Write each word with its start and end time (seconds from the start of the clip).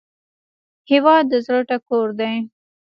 هیواد 0.91 1.23
د 1.31 1.33
زړه 1.45 1.61
ټکور 1.69 2.07
دی 2.19 2.35